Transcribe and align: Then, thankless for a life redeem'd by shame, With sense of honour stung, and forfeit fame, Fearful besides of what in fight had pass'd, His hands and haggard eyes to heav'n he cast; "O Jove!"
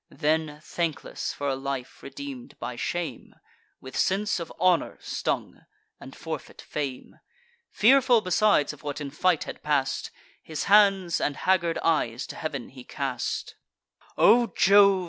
Then, 0.09 0.61
thankless 0.63 1.31
for 1.31 1.47
a 1.47 1.53
life 1.55 2.01
redeem'd 2.01 2.57
by 2.57 2.75
shame, 2.75 3.35
With 3.79 3.95
sense 3.95 4.39
of 4.39 4.51
honour 4.59 4.97
stung, 4.99 5.67
and 5.99 6.15
forfeit 6.15 6.59
fame, 6.59 7.19
Fearful 7.69 8.21
besides 8.21 8.73
of 8.73 8.81
what 8.81 8.99
in 8.99 9.11
fight 9.11 9.43
had 9.43 9.61
pass'd, 9.61 10.09
His 10.41 10.63
hands 10.63 11.21
and 11.21 11.37
haggard 11.37 11.77
eyes 11.83 12.25
to 12.25 12.35
heav'n 12.35 12.69
he 12.69 12.83
cast; 12.83 13.53
"O 14.17 14.47
Jove!" 14.47 14.99